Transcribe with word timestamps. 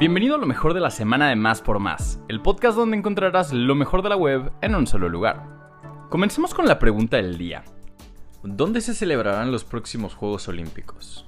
Bienvenido 0.00 0.36
a 0.36 0.38
lo 0.38 0.46
mejor 0.46 0.72
de 0.72 0.80
la 0.80 0.88
semana 0.88 1.28
de 1.28 1.36
Más 1.36 1.60
por 1.60 1.78
Más, 1.78 2.20
el 2.28 2.40
podcast 2.40 2.74
donde 2.74 2.96
encontrarás 2.96 3.52
lo 3.52 3.74
mejor 3.74 4.00
de 4.00 4.08
la 4.08 4.16
web 4.16 4.50
en 4.62 4.74
un 4.74 4.86
solo 4.86 5.10
lugar. 5.10 5.44
Comencemos 6.08 6.54
con 6.54 6.66
la 6.66 6.78
pregunta 6.78 7.18
del 7.18 7.36
día. 7.36 7.64
¿Dónde 8.42 8.80
se 8.80 8.94
celebrarán 8.94 9.52
los 9.52 9.64
próximos 9.64 10.14
Juegos 10.14 10.48
Olímpicos? 10.48 11.26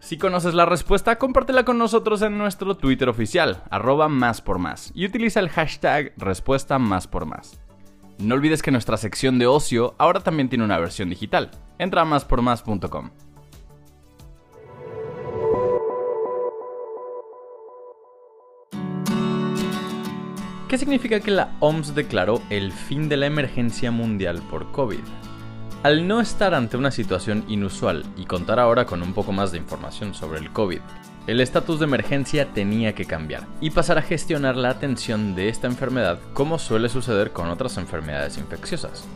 Si 0.00 0.18
conoces 0.18 0.52
la 0.52 0.66
respuesta, 0.66 1.16
compártela 1.16 1.64
con 1.64 1.78
nosotros 1.78 2.20
en 2.20 2.36
nuestro 2.36 2.76
Twitter 2.76 3.08
oficial, 3.08 3.62
arroba 3.70 4.10
más 4.10 4.42
por 4.42 4.58
más, 4.58 4.92
y 4.94 5.06
utiliza 5.06 5.40
el 5.40 5.48
hashtag 5.48 6.12
respuesta 6.18 6.78
más 6.78 7.06
por 7.06 7.24
más. 7.24 7.58
No 8.18 8.34
olvides 8.34 8.60
que 8.60 8.70
nuestra 8.70 8.98
sección 8.98 9.38
de 9.38 9.46
ocio 9.46 9.94
ahora 9.96 10.20
también 10.20 10.50
tiene 10.50 10.64
una 10.64 10.78
versión 10.78 11.08
digital. 11.08 11.52
Entra 11.78 12.02
a 12.02 12.04
máspormás.com. 12.04 13.12
¿Qué 20.70 20.78
significa 20.78 21.18
que 21.18 21.32
la 21.32 21.50
OMS 21.58 21.96
declaró 21.96 22.40
el 22.48 22.70
fin 22.70 23.08
de 23.08 23.16
la 23.16 23.26
emergencia 23.26 23.90
mundial 23.90 24.40
por 24.48 24.70
COVID? 24.70 25.00
Al 25.82 26.06
no 26.06 26.20
estar 26.20 26.54
ante 26.54 26.76
una 26.76 26.92
situación 26.92 27.44
inusual 27.48 28.04
y 28.16 28.24
contar 28.24 28.60
ahora 28.60 28.86
con 28.86 29.02
un 29.02 29.12
poco 29.12 29.32
más 29.32 29.50
de 29.50 29.58
información 29.58 30.14
sobre 30.14 30.38
el 30.38 30.52
COVID, 30.52 30.78
el 31.26 31.40
estatus 31.40 31.80
de 31.80 31.86
emergencia 31.86 32.52
tenía 32.52 32.94
que 32.94 33.04
cambiar 33.04 33.48
y 33.60 33.70
pasar 33.70 33.98
a 33.98 34.02
gestionar 34.02 34.54
la 34.54 34.70
atención 34.70 35.34
de 35.34 35.48
esta 35.48 35.66
enfermedad 35.66 36.20
como 36.34 36.56
suele 36.60 36.88
suceder 36.88 37.32
con 37.32 37.48
otras 37.48 37.76
enfermedades 37.76 38.38
infecciosas. 38.38 39.08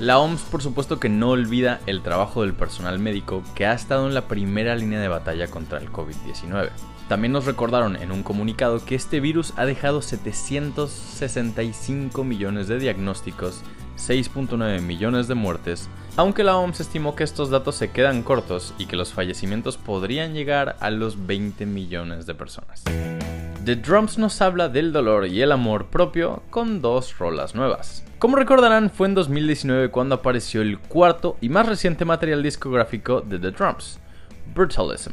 La 0.00 0.18
OMS 0.18 0.40
por 0.44 0.62
supuesto 0.62 0.98
que 0.98 1.10
no 1.10 1.28
olvida 1.28 1.80
el 1.84 2.00
trabajo 2.00 2.40
del 2.40 2.54
personal 2.54 2.98
médico 2.98 3.42
que 3.54 3.66
ha 3.66 3.74
estado 3.74 4.06
en 4.08 4.14
la 4.14 4.28
primera 4.28 4.74
línea 4.76 4.98
de 4.98 5.08
batalla 5.08 5.48
contra 5.48 5.76
el 5.76 5.92
COVID-19. 5.92 6.70
También 7.12 7.34
nos 7.34 7.44
recordaron 7.44 7.96
en 7.96 8.10
un 8.10 8.22
comunicado 8.22 8.82
que 8.82 8.94
este 8.94 9.20
virus 9.20 9.52
ha 9.58 9.66
dejado 9.66 10.00
765 10.00 12.24
millones 12.24 12.68
de 12.68 12.78
diagnósticos, 12.78 13.60
6.9 13.98 14.80
millones 14.80 15.28
de 15.28 15.34
muertes, 15.34 15.90
aunque 16.16 16.42
la 16.42 16.56
OMS 16.56 16.80
estimó 16.80 17.14
que 17.14 17.24
estos 17.24 17.50
datos 17.50 17.74
se 17.74 17.90
quedan 17.90 18.22
cortos 18.22 18.72
y 18.78 18.86
que 18.86 18.96
los 18.96 19.12
fallecimientos 19.12 19.76
podrían 19.76 20.32
llegar 20.32 20.76
a 20.80 20.88
los 20.88 21.26
20 21.26 21.66
millones 21.66 22.24
de 22.24 22.34
personas. 22.34 22.82
The 23.62 23.76
Drums 23.76 24.16
nos 24.16 24.40
habla 24.40 24.70
del 24.70 24.90
dolor 24.90 25.26
y 25.26 25.42
el 25.42 25.52
amor 25.52 25.88
propio 25.88 26.42
con 26.48 26.80
dos 26.80 27.18
rolas 27.18 27.54
nuevas. 27.54 28.06
Como 28.18 28.36
recordarán, 28.36 28.88
fue 28.88 29.08
en 29.08 29.14
2019 29.14 29.90
cuando 29.90 30.14
apareció 30.14 30.62
el 30.62 30.78
cuarto 30.78 31.36
y 31.42 31.50
más 31.50 31.68
reciente 31.68 32.06
material 32.06 32.42
discográfico 32.42 33.20
de 33.20 33.38
The 33.38 33.50
Drums, 33.50 34.00
Brutalism. 34.54 35.12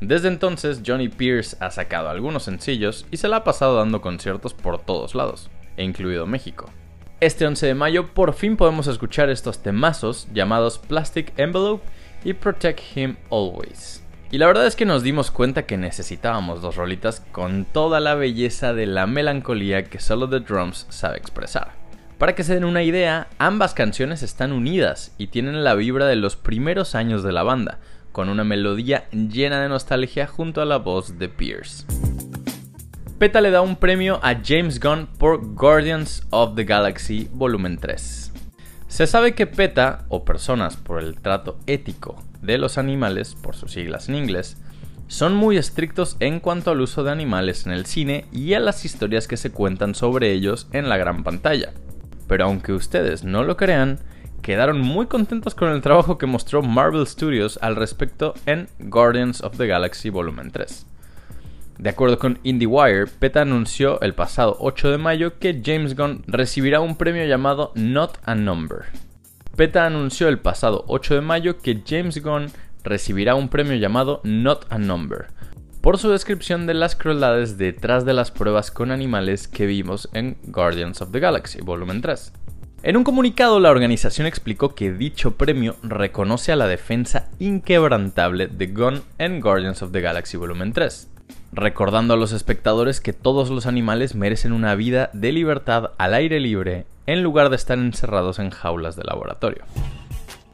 Desde 0.00 0.28
entonces, 0.28 0.82
Johnny 0.86 1.08
Pierce 1.08 1.56
ha 1.60 1.70
sacado 1.70 2.10
algunos 2.10 2.42
sencillos 2.42 3.06
y 3.10 3.16
se 3.16 3.28
la 3.28 3.36
ha 3.36 3.44
pasado 3.44 3.76
dando 3.76 4.00
conciertos 4.00 4.52
por 4.52 4.78
todos 4.78 5.14
lados, 5.14 5.50
e 5.76 5.84
incluido 5.84 6.26
México. 6.26 6.70
Este 7.18 7.46
11 7.46 7.66
de 7.68 7.74
mayo 7.74 8.08
por 8.12 8.34
fin 8.34 8.58
podemos 8.58 8.88
escuchar 8.88 9.30
estos 9.30 9.62
temazos 9.62 10.28
llamados 10.34 10.78
Plastic 10.78 11.32
Envelope 11.38 11.82
y 12.24 12.34
Protect 12.34 12.80
Him 12.94 13.16
Always. 13.30 14.02
Y 14.30 14.36
la 14.36 14.46
verdad 14.46 14.66
es 14.66 14.76
que 14.76 14.84
nos 14.84 15.02
dimos 15.02 15.30
cuenta 15.30 15.64
que 15.64 15.78
necesitábamos 15.78 16.60
dos 16.60 16.76
rolitas 16.76 17.20
con 17.32 17.64
toda 17.64 18.00
la 18.00 18.14
belleza 18.16 18.74
de 18.74 18.84
la 18.84 19.06
melancolía 19.06 19.84
que 19.84 19.98
solo 19.98 20.28
The 20.28 20.40
Drums 20.40 20.86
sabe 20.90 21.16
expresar. 21.16 21.70
Para 22.18 22.34
que 22.34 22.44
se 22.44 22.54
den 22.54 22.64
una 22.64 22.82
idea, 22.82 23.28
ambas 23.38 23.72
canciones 23.72 24.22
están 24.22 24.52
unidas 24.52 25.14
y 25.16 25.28
tienen 25.28 25.64
la 25.64 25.74
vibra 25.74 26.06
de 26.06 26.16
los 26.16 26.36
primeros 26.36 26.94
años 26.94 27.22
de 27.22 27.32
la 27.32 27.44
banda, 27.44 27.78
con 28.16 28.30
una 28.30 28.44
melodía 28.44 29.10
llena 29.10 29.60
de 29.60 29.68
nostalgia 29.68 30.26
junto 30.26 30.62
a 30.62 30.64
la 30.64 30.78
voz 30.78 31.18
de 31.18 31.28
Pierce. 31.28 31.84
PETA 33.18 33.42
le 33.42 33.50
da 33.50 33.60
un 33.60 33.76
premio 33.76 34.20
a 34.22 34.40
James 34.42 34.80
Gunn 34.80 35.06
por 35.18 35.54
Guardians 35.54 36.26
of 36.30 36.54
the 36.54 36.64
Galaxy 36.64 37.28
Volumen 37.34 37.76
3. 37.76 38.32
Se 38.88 39.06
sabe 39.06 39.34
que 39.34 39.46
PETA, 39.46 40.06
o 40.08 40.24
personas 40.24 40.78
por 40.78 41.02
el 41.02 41.20
trato 41.20 41.58
ético 41.66 42.16
de 42.40 42.56
los 42.56 42.78
animales, 42.78 43.34
por 43.34 43.54
sus 43.54 43.72
siglas 43.72 44.08
en 44.08 44.14
inglés, 44.14 44.56
son 45.08 45.34
muy 45.34 45.58
estrictos 45.58 46.16
en 46.18 46.40
cuanto 46.40 46.70
al 46.70 46.80
uso 46.80 47.04
de 47.04 47.10
animales 47.10 47.66
en 47.66 47.72
el 47.72 47.84
cine 47.84 48.24
y 48.32 48.54
a 48.54 48.60
las 48.60 48.86
historias 48.86 49.28
que 49.28 49.36
se 49.36 49.50
cuentan 49.50 49.94
sobre 49.94 50.32
ellos 50.32 50.68
en 50.72 50.88
la 50.88 50.96
gran 50.96 51.22
pantalla. 51.22 51.74
Pero 52.26 52.46
aunque 52.46 52.72
ustedes 52.72 53.24
no 53.24 53.44
lo 53.44 53.58
crean, 53.58 53.98
quedaron 54.42 54.80
muy 54.80 55.06
contentos 55.06 55.54
con 55.54 55.70
el 55.70 55.82
trabajo 55.82 56.18
que 56.18 56.26
mostró 56.26 56.62
Marvel 56.62 57.06
Studios 57.06 57.58
al 57.62 57.76
respecto 57.76 58.34
en 58.46 58.68
Guardians 58.78 59.42
of 59.42 59.56
the 59.56 59.66
Galaxy 59.66 60.10
Volumen 60.10 60.50
3. 60.50 60.86
De 61.78 61.90
acuerdo 61.90 62.18
con 62.18 62.38
IndieWire, 62.42 63.06
PETA 63.06 63.42
anunció 63.42 64.00
el 64.00 64.14
pasado 64.14 64.56
8 64.60 64.90
de 64.90 64.98
mayo 64.98 65.38
que 65.38 65.60
James 65.64 65.94
Gunn 65.94 66.24
recibirá 66.26 66.80
un 66.80 66.96
premio 66.96 67.26
llamado 67.26 67.72
Not 67.74 68.18
a 68.24 68.34
Number. 68.34 68.84
PETA 69.56 69.86
anunció 69.86 70.28
el 70.28 70.38
pasado 70.38 70.84
8 70.88 71.16
de 71.16 71.20
mayo 71.20 71.58
que 71.58 71.82
James 71.86 72.22
Gunn 72.22 72.46
recibirá 72.82 73.34
un 73.34 73.48
premio 73.48 73.74
llamado 73.74 74.20
Not 74.24 74.66
a 74.70 74.78
Number 74.78 75.26
por 75.86 75.98
su 75.98 76.10
descripción 76.10 76.66
de 76.66 76.74
las 76.74 76.96
crueldades 76.96 77.58
detrás 77.58 78.04
de 78.04 78.12
las 78.12 78.32
pruebas 78.32 78.72
con 78.72 78.90
animales 78.90 79.46
que 79.46 79.66
vimos 79.66 80.08
en 80.14 80.36
Guardians 80.42 81.00
of 81.00 81.12
the 81.12 81.20
Galaxy 81.20 81.60
Volumen 81.60 82.00
3. 82.00 82.32
En 82.86 82.96
un 82.96 83.02
comunicado, 83.02 83.58
la 83.58 83.72
organización 83.72 84.28
explicó 84.28 84.76
que 84.76 84.92
dicho 84.92 85.36
premio 85.36 85.74
reconoce 85.82 86.52
a 86.52 86.56
la 86.56 86.68
defensa 86.68 87.28
inquebrantable 87.40 88.46
de 88.46 88.68
Gun 88.68 89.02
en 89.18 89.40
Guardians 89.40 89.82
of 89.82 89.90
the 89.90 90.00
Galaxy 90.00 90.36
Volumen 90.36 90.72
3, 90.72 91.10
recordando 91.50 92.14
a 92.14 92.16
los 92.16 92.30
espectadores 92.30 93.00
que 93.00 93.12
todos 93.12 93.50
los 93.50 93.66
animales 93.66 94.14
merecen 94.14 94.52
una 94.52 94.76
vida 94.76 95.10
de 95.14 95.32
libertad 95.32 95.90
al 95.98 96.14
aire 96.14 96.38
libre 96.38 96.86
en 97.06 97.24
lugar 97.24 97.50
de 97.50 97.56
estar 97.56 97.76
encerrados 97.76 98.38
en 98.38 98.50
jaulas 98.50 98.94
de 98.94 99.02
laboratorio. 99.02 99.64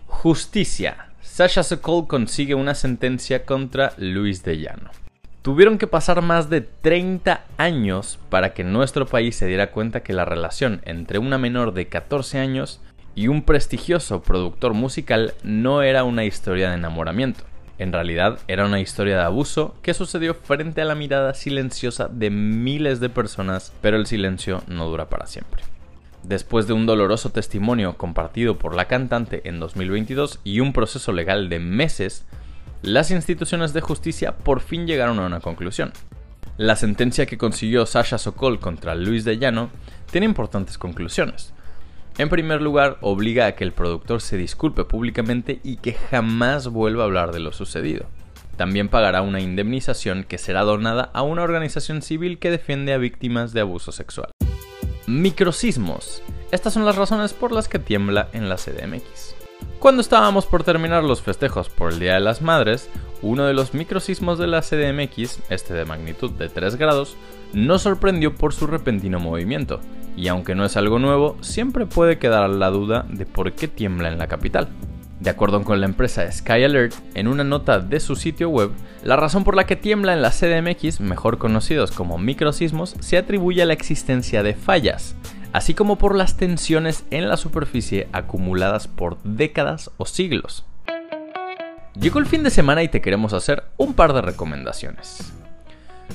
Justicia. 0.06 1.08
Sasha 1.20 1.62
Sokol 1.62 2.06
consigue 2.06 2.54
una 2.54 2.74
sentencia 2.74 3.44
contra 3.44 3.92
Luis 3.98 4.42
de 4.42 4.56
Llano. 4.56 5.01
Tuvieron 5.42 5.76
que 5.76 5.88
pasar 5.88 6.22
más 6.22 6.50
de 6.50 6.60
30 6.60 7.44
años 7.56 8.20
para 8.30 8.54
que 8.54 8.62
nuestro 8.62 9.06
país 9.06 9.34
se 9.34 9.46
diera 9.46 9.72
cuenta 9.72 10.04
que 10.04 10.12
la 10.12 10.24
relación 10.24 10.80
entre 10.84 11.18
una 11.18 11.36
menor 11.36 11.74
de 11.74 11.88
14 11.88 12.38
años 12.38 12.80
y 13.16 13.26
un 13.26 13.42
prestigioso 13.42 14.22
productor 14.22 14.72
musical 14.72 15.34
no 15.42 15.82
era 15.82 16.04
una 16.04 16.24
historia 16.24 16.70
de 16.70 16.76
enamoramiento. 16.76 17.42
En 17.78 17.92
realidad 17.92 18.38
era 18.46 18.66
una 18.66 18.78
historia 18.78 19.16
de 19.16 19.24
abuso 19.24 19.74
que 19.82 19.94
sucedió 19.94 20.34
frente 20.34 20.80
a 20.80 20.84
la 20.84 20.94
mirada 20.94 21.34
silenciosa 21.34 22.06
de 22.06 22.30
miles 22.30 23.00
de 23.00 23.08
personas, 23.08 23.72
pero 23.80 23.96
el 23.96 24.06
silencio 24.06 24.62
no 24.68 24.88
dura 24.88 25.08
para 25.08 25.26
siempre. 25.26 25.64
Después 26.22 26.68
de 26.68 26.72
un 26.72 26.86
doloroso 26.86 27.30
testimonio 27.30 27.96
compartido 27.96 28.58
por 28.58 28.76
la 28.76 28.84
cantante 28.84 29.42
en 29.48 29.58
2022 29.58 30.38
y 30.44 30.60
un 30.60 30.72
proceso 30.72 31.10
legal 31.10 31.48
de 31.48 31.58
meses, 31.58 32.24
las 32.82 33.12
instituciones 33.12 33.72
de 33.72 33.80
justicia 33.80 34.36
por 34.36 34.60
fin 34.60 34.88
llegaron 34.88 35.20
a 35.20 35.26
una 35.26 35.38
conclusión. 35.38 35.92
La 36.56 36.74
sentencia 36.74 37.26
que 37.26 37.38
consiguió 37.38 37.86
Sasha 37.86 38.18
Sokol 38.18 38.58
contra 38.58 38.96
Luis 38.96 39.24
de 39.24 39.38
Llano 39.38 39.70
tiene 40.10 40.26
importantes 40.26 40.78
conclusiones. 40.78 41.54
En 42.18 42.28
primer 42.28 42.60
lugar, 42.60 42.98
obliga 43.00 43.46
a 43.46 43.52
que 43.52 43.64
el 43.64 43.72
productor 43.72 44.20
se 44.20 44.36
disculpe 44.36 44.84
públicamente 44.84 45.60
y 45.62 45.76
que 45.76 45.94
jamás 45.94 46.68
vuelva 46.68 47.04
a 47.04 47.06
hablar 47.06 47.32
de 47.32 47.38
lo 47.40 47.52
sucedido. 47.52 48.06
También 48.56 48.88
pagará 48.88 49.22
una 49.22 49.40
indemnización 49.40 50.24
que 50.24 50.36
será 50.36 50.62
donada 50.62 51.10
a 51.14 51.22
una 51.22 51.42
organización 51.42 52.02
civil 52.02 52.38
que 52.38 52.50
defiende 52.50 52.92
a 52.92 52.98
víctimas 52.98 53.52
de 53.52 53.60
abuso 53.60 53.92
sexual. 53.92 54.30
Microsismos. 55.06 56.22
Estas 56.50 56.74
son 56.74 56.84
las 56.84 56.96
razones 56.96 57.32
por 57.32 57.52
las 57.52 57.68
que 57.68 57.78
tiembla 57.78 58.28
en 58.32 58.48
la 58.48 58.56
CDMX. 58.56 59.41
Cuando 59.78 60.00
estábamos 60.00 60.46
por 60.46 60.64
terminar 60.64 61.02
los 61.02 61.22
festejos 61.22 61.68
por 61.68 61.92
el 61.92 61.98
Día 61.98 62.14
de 62.14 62.20
las 62.20 62.40
Madres, 62.40 62.88
uno 63.20 63.44
de 63.44 63.54
los 63.54 63.74
microsismos 63.74 64.38
de 64.38 64.46
la 64.46 64.62
CDMX, 64.62 65.40
este 65.50 65.74
de 65.74 65.84
magnitud 65.84 66.30
de 66.30 66.48
3 66.48 66.76
grados, 66.76 67.16
nos 67.52 67.82
sorprendió 67.82 68.34
por 68.34 68.54
su 68.54 68.66
repentino 68.66 69.18
movimiento, 69.18 69.80
y 70.16 70.28
aunque 70.28 70.54
no 70.54 70.64
es 70.64 70.76
algo 70.76 70.98
nuevo, 70.98 71.36
siempre 71.40 71.86
puede 71.86 72.18
quedar 72.18 72.48
la 72.50 72.70
duda 72.70 73.06
de 73.08 73.26
por 73.26 73.52
qué 73.52 73.68
tiembla 73.68 74.08
en 74.08 74.18
la 74.18 74.26
capital. 74.26 74.68
De 75.20 75.30
acuerdo 75.30 75.62
con 75.62 75.80
la 75.80 75.86
empresa 75.86 76.30
Sky 76.30 76.64
Alert, 76.64 76.94
en 77.14 77.28
una 77.28 77.44
nota 77.44 77.78
de 77.78 78.00
su 78.00 78.16
sitio 78.16 78.48
web, 78.48 78.72
la 79.04 79.14
razón 79.14 79.44
por 79.44 79.54
la 79.54 79.66
que 79.66 79.76
tiembla 79.76 80.12
en 80.12 80.20
la 80.20 80.30
CDMX, 80.30 81.00
mejor 81.00 81.38
conocidos 81.38 81.92
como 81.92 82.18
microsismos, 82.18 82.96
se 82.98 83.18
atribuye 83.18 83.62
a 83.62 83.66
la 83.66 83.72
existencia 83.72 84.42
de 84.42 84.54
fallas, 84.54 85.14
así 85.52 85.74
como 85.74 85.96
por 85.96 86.14
las 86.14 86.36
tensiones 86.36 87.04
en 87.10 87.28
la 87.28 87.36
superficie 87.36 88.08
acumuladas 88.12 88.88
por 88.88 89.22
décadas 89.22 89.90
o 89.96 90.06
siglos. 90.06 90.64
Llegó 91.94 92.18
el 92.18 92.26
fin 92.26 92.42
de 92.42 92.50
semana 92.50 92.82
y 92.82 92.88
te 92.88 93.00
queremos 93.00 93.32
hacer 93.32 93.64
un 93.76 93.94
par 93.94 94.14
de 94.14 94.22
recomendaciones. 94.22 95.32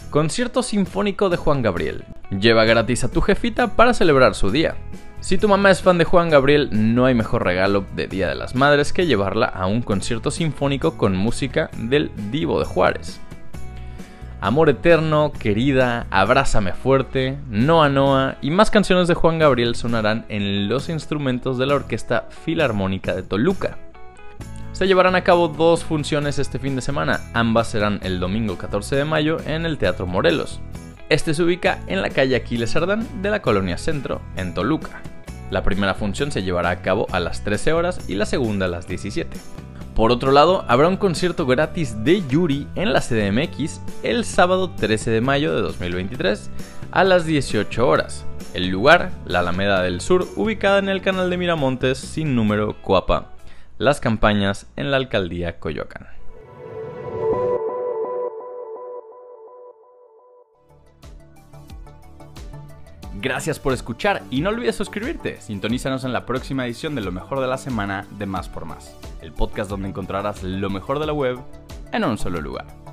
Concierto 0.10 0.64
Sinfónico 0.64 1.30
de 1.30 1.38
Juan 1.38 1.62
Gabriel. 1.62 2.06
Lleva 2.32 2.66
gratis 2.66 3.04
a 3.04 3.12
tu 3.12 3.22
jefita 3.22 3.76
para 3.76 3.94
celebrar 3.94 4.36
su 4.36 4.52
día. 4.52 4.76
Si 5.20 5.38
tu 5.38 5.48
mamá 5.48 5.72
es 5.72 5.82
fan 5.82 5.98
de 5.98 6.06
Juan 6.06 6.30
Gabriel, 6.30 6.70
no 6.72 7.06
hay 7.06 7.14
mejor 7.14 7.44
regalo 7.44 7.86
de 7.96 8.08
Día 8.08 8.30
de 8.30 8.36
las 8.36 8.56
Madres 8.56 8.94
que 8.94 9.08
llevarla 9.08 9.48
a 9.48 9.66
un 9.66 9.82
concierto 9.82 10.32
sinfónico 10.32 10.98
con 10.98 11.16
música 11.16 11.70
del 11.78 12.12
Divo 12.32 12.60
de 12.60 12.66
Juárez. 12.66 13.20
Amor 14.40 14.70
Eterno, 14.70 15.32
Querida, 15.32 16.06
Abrázame 16.12 16.74
Fuerte, 16.74 17.38
Noa 17.50 17.90
Noa 17.90 18.36
y 18.42 18.52
más 18.52 18.70
canciones 18.70 19.08
de 19.08 19.16
Juan 19.16 19.40
Gabriel 19.40 19.76
sonarán 19.76 20.26
en 20.30 20.70
los 20.70 20.90
instrumentos 20.90 21.58
de 21.58 21.66
la 21.66 21.76
Orquesta 21.76 22.28
Filarmónica 22.30 23.16
de 23.16 23.24
Toluca. 23.24 23.80
Se 24.74 24.86
llevarán 24.86 25.16
a 25.16 25.24
cabo 25.24 25.48
dos 25.48 25.84
funciones 25.84 26.38
este 26.38 26.60
fin 26.60 26.76
de 26.76 26.84
semana, 26.84 27.22
ambas 27.34 27.70
serán 27.70 28.00
el 28.04 28.20
domingo 28.20 28.60
14 28.60 28.96
de 28.96 29.06
mayo 29.06 29.38
en 29.48 29.66
el 29.66 29.80
Teatro 29.80 30.06
Morelos. 30.06 30.62
Este 31.10 31.34
se 31.34 31.42
ubica 31.42 31.80
en 31.88 32.04
la 32.04 32.12
calle 32.12 32.36
Aquiles 32.36 32.70
Sardán 32.70 33.24
de 33.24 33.32
la 33.32 33.42
Colonia 33.42 33.80
Centro, 33.80 34.22
en 34.36 34.54
Toluca. 34.54 35.02
La 35.50 35.64
primera 35.64 35.96
función 35.96 36.32
se 36.32 36.44
llevará 36.44 36.70
a 36.70 36.82
cabo 36.84 37.08
a 37.12 37.20
las 37.20 37.44
13 37.44 37.74
horas 37.74 38.08
y 38.08 38.16
la 38.16 38.28
segunda 38.28 38.68
a 38.68 38.70
las 38.70 38.88
17. 38.88 39.36
Por 39.98 40.12
otro 40.12 40.32
lado, 40.32 40.64
habrá 40.68 40.90
un 40.90 40.98
concierto 40.98 41.48
gratis 41.48 42.04
de 42.04 42.22
Yuri 42.28 42.68
en 42.76 42.94
la 42.94 43.02
CDMX 43.02 43.82
el 44.04 44.26
sábado 44.26 44.70
13 44.70 45.10
de 45.10 45.22
mayo 45.22 45.56
de 45.56 45.62
2023 45.64 46.52
a 46.92 47.04
las 47.04 47.26
18 47.26 47.88
horas. 47.88 48.24
El 48.54 48.68
lugar, 48.68 49.10
la 49.26 49.40
Alameda 49.40 49.82
del 49.82 50.00
Sur, 50.00 50.28
ubicada 50.36 50.78
en 50.78 50.90
el 50.90 51.02
canal 51.02 51.32
de 51.32 51.38
Miramontes 51.38 51.98
sin 51.98 52.36
número 52.36 52.80
Coapa. 52.84 53.32
Las 53.80 54.00
campañas 54.00 54.68
en 54.76 54.92
la 54.92 54.98
alcaldía 54.98 55.60
Coyoacán. 55.60 56.17
Gracias 63.28 63.60
por 63.60 63.74
escuchar 63.74 64.24
y 64.32 64.40
no 64.40 64.52
olvides 64.52 64.78
suscribirte. 64.78 65.42
Sintonízanos 65.42 66.06
en 66.06 66.14
la 66.14 66.26
próxima 66.26 66.66
edición 66.66 66.96
de 66.96 67.02
Lo 67.02 67.12
mejor 67.12 67.42
de 67.42 67.48
la 67.48 67.58
semana 67.58 68.08
de 68.12 68.26
Más 68.26 68.48
por 68.48 68.64
Más, 68.64 68.96
el 69.22 69.34
podcast 69.34 69.70
donde 69.70 69.90
encontrarás 69.90 70.44
lo 70.44 70.70
mejor 70.70 70.98
de 71.00 71.08
la 71.08 71.12
web 71.12 71.38
en 71.92 72.06
un 72.06 72.18
solo 72.18 72.40
lugar. 72.40 72.87